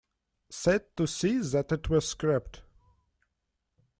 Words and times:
Sad 0.49 0.97
to 0.97 1.05
see 1.05 1.37
that 1.37 1.71
it 1.71 1.87
was 1.87 2.07
scrapped. 2.07 2.63